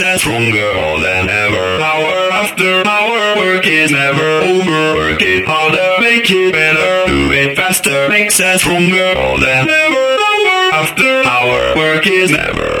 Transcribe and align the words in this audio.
makes 0.00 0.20
stronger 0.20 0.72
than 1.00 1.28
ever. 1.28 1.80
Hour 1.80 2.32
after 2.32 2.86
hour, 2.86 3.36
work 3.36 3.66
is 3.66 3.92
never 3.92 4.40
over. 4.40 4.94
Work 4.96 5.22
it 5.22 5.46
harder, 5.46 6.02
make 6.02 6.28
it 6.30 6.52
better. 6.52 7.06
Do 7.06 7.30
it 7.32 7.56
faster, 7.56 8.08
makes 8.08 8.40
us 8.40 8.62
stronger 8.62 9.14
than 9.14 9.68
ever. 9.68 10.18
Hour 10.18 10.72
after 10.74 11.22
hour, 11.24 11.76
work 11.76 12.06
is 12.06 12.30
never 12.30 12.73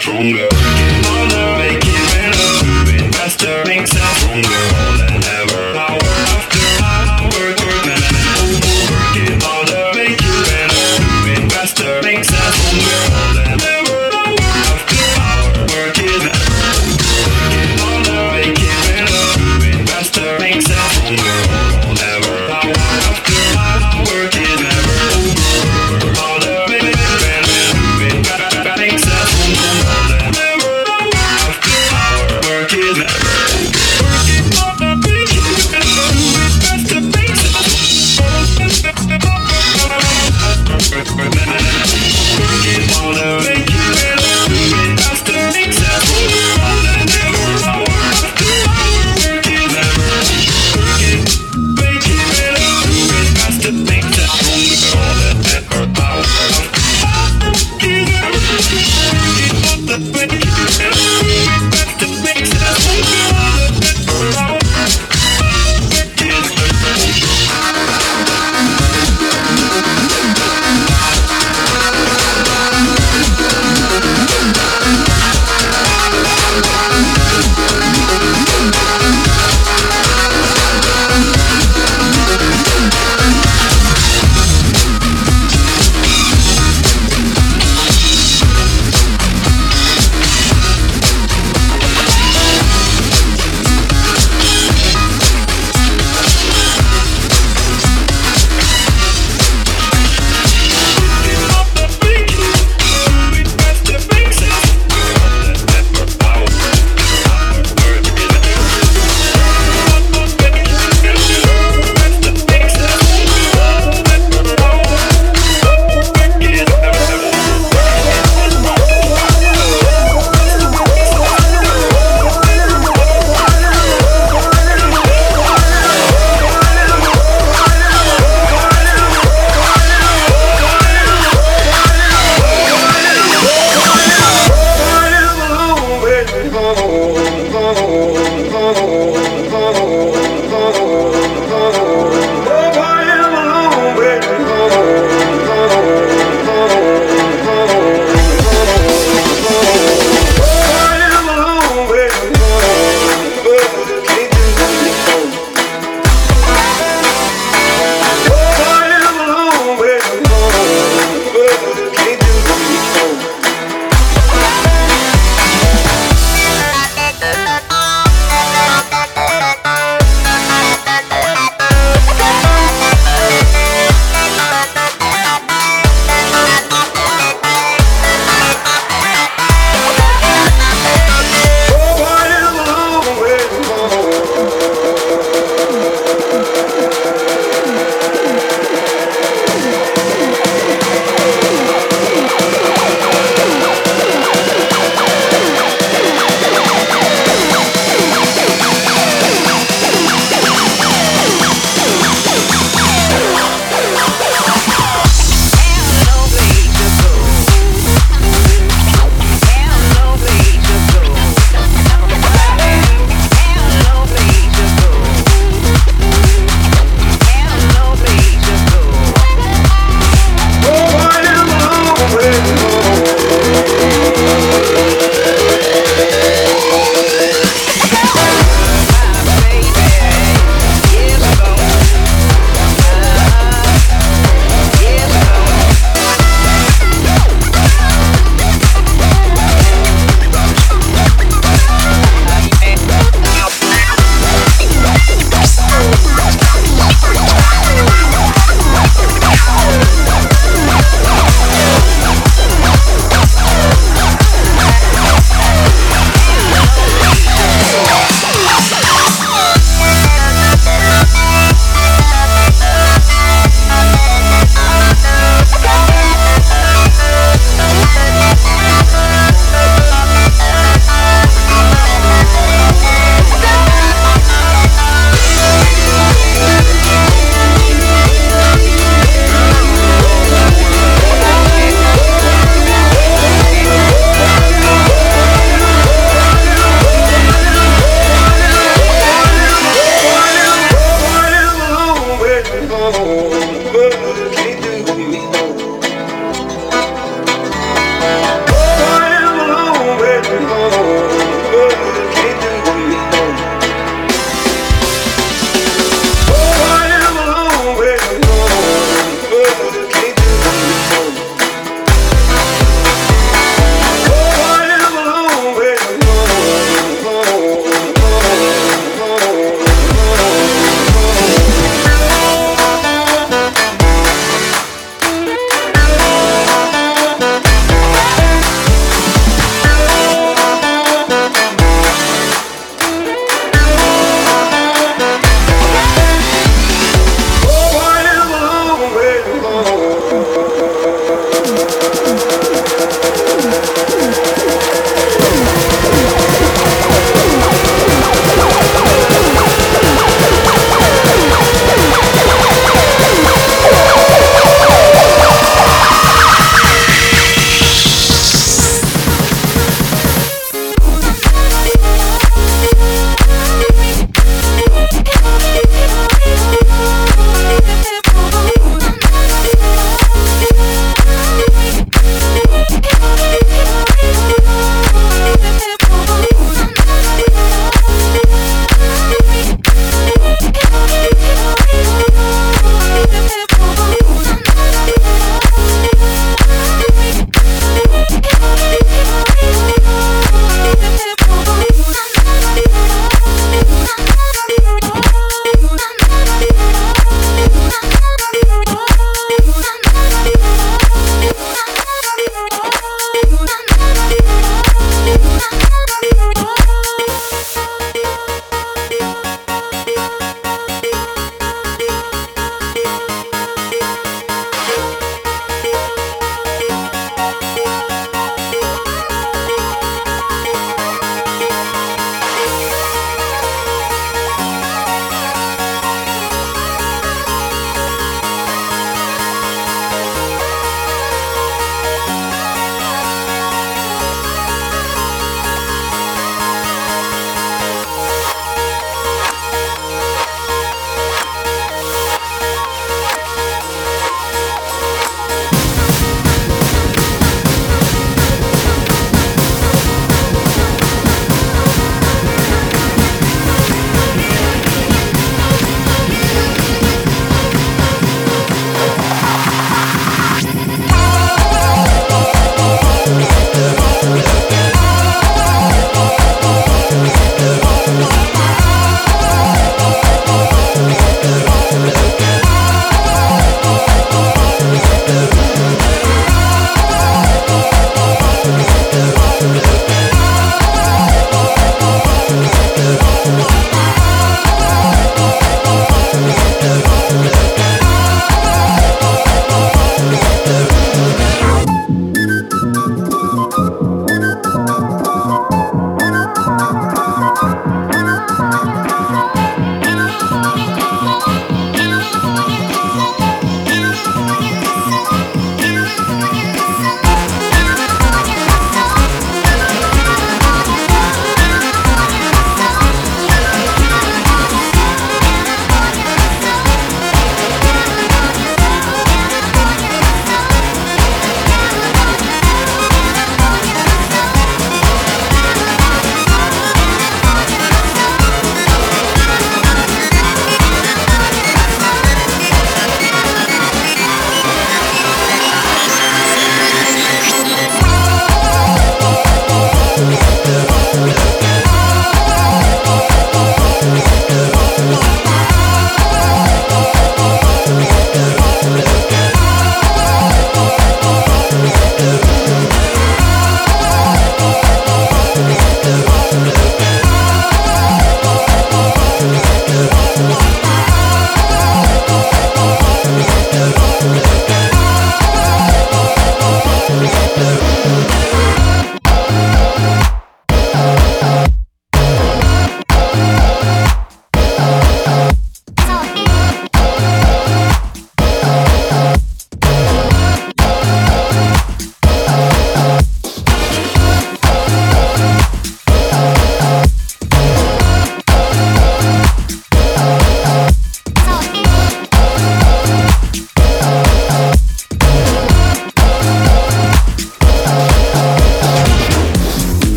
Stronger. 0.00 0.49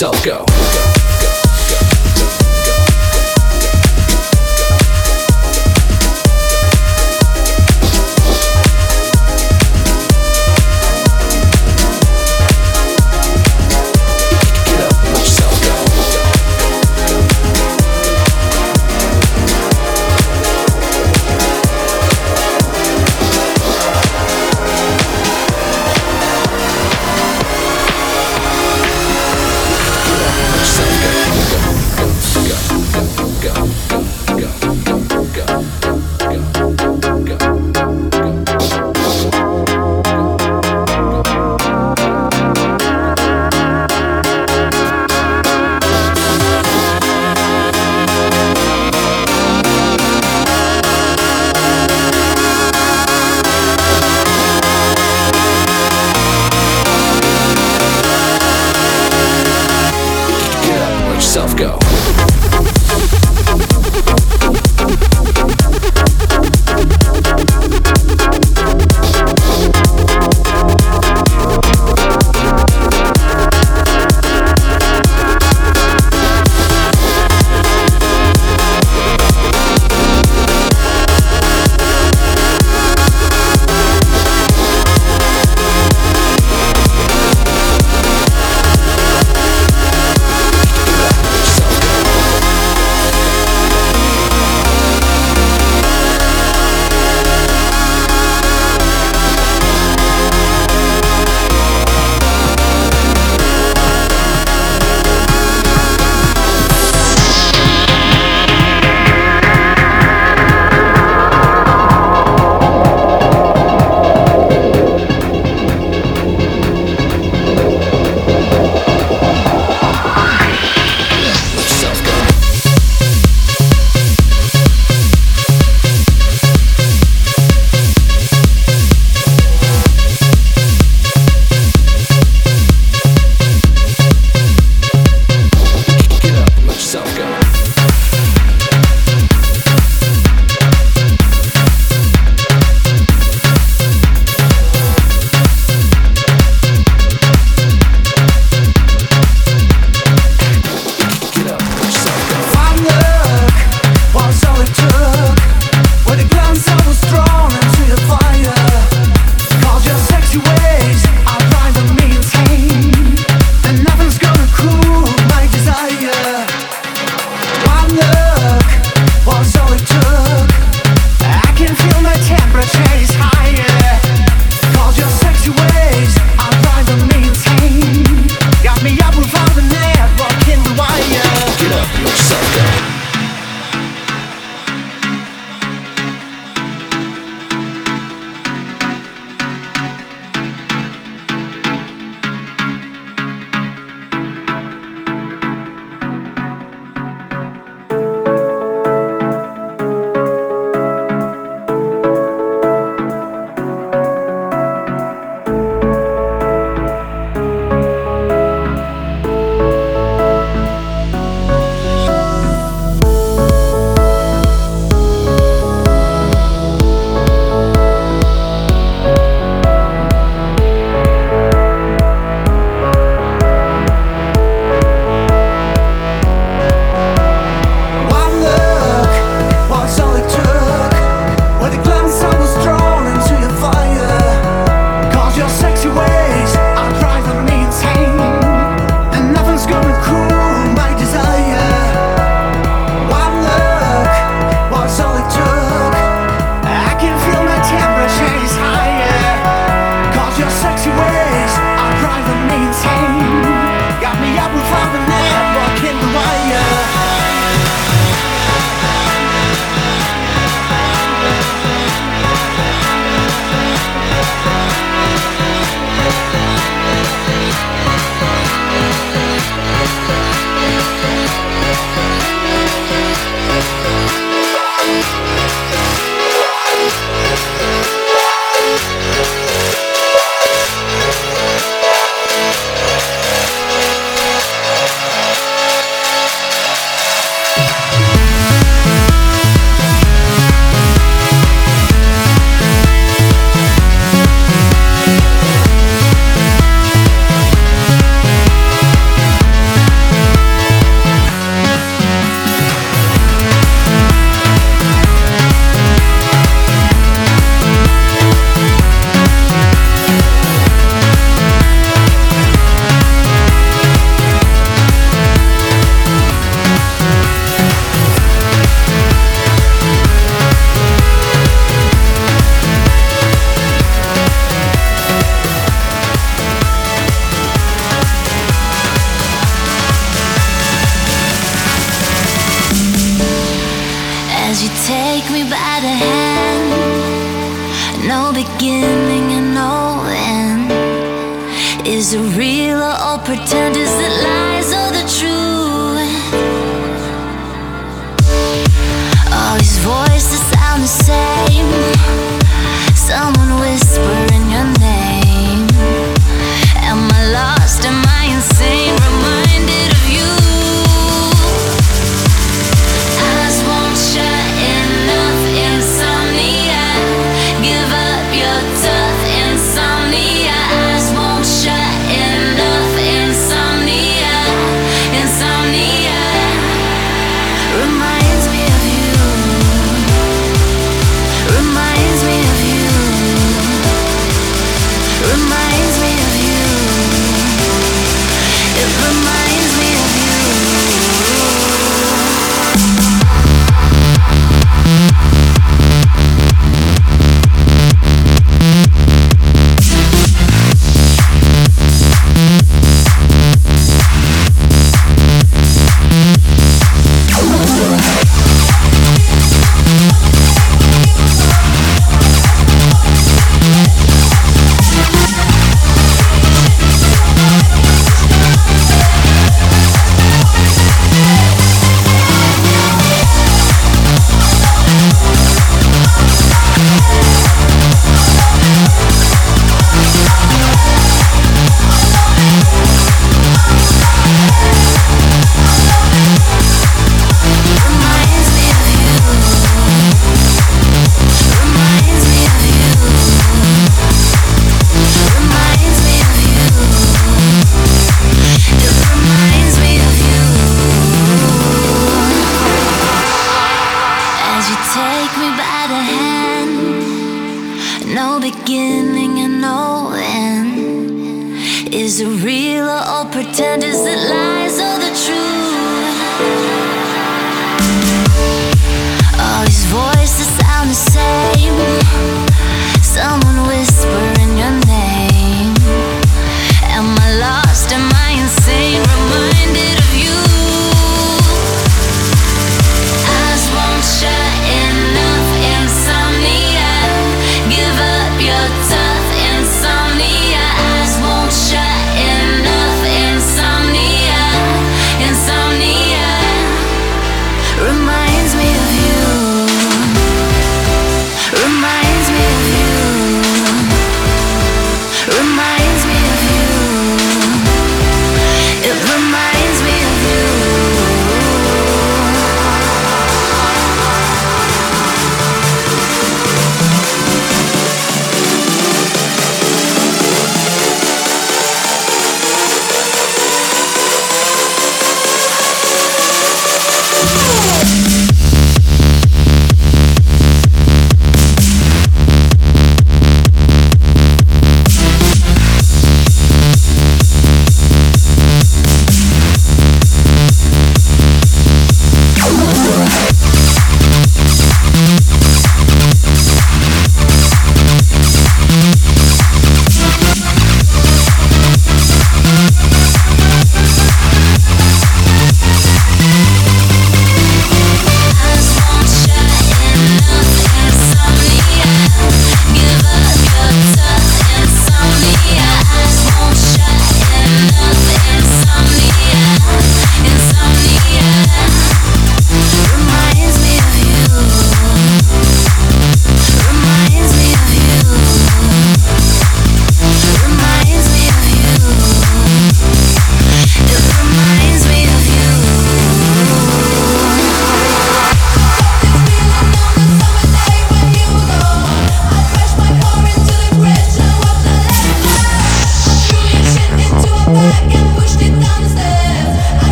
Yourself 0.00 0.24
go. 0.24 0.57